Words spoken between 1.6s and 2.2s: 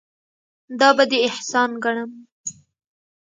ګڼم.